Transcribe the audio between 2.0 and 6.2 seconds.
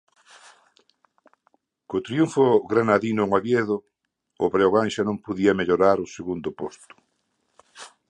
triunfo granadino en Oviedo, o Breogán xa non podía mellorar o